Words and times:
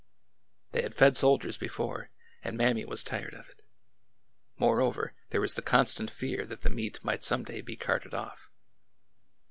They 0.71 0.81
had 0.81 0.95
fed 0.95 1.15
soldiers 1.15 1.57
before, 1.57 2.09
and 2.43 2.57
Mammy 2.57 2.85
was 2.85 3.03
tired 3.03 3.35
of 3.35 3.47
it. 3.49 3.61
Moreover, 4.57 5.13
there 5.29 5.41
was 5.41 5.53
the 5.53 5.61
constant 5.61 6.09
fear 6.09 6.43
that 6.43 6.61
the 6.61 6.71
meat 6.71 6.99
might 7.03 7.23
some 7.23 7.43
day 7.43 7.61
be 7.61 7.75
carted 7.75 8.15
off. 8.15 8.49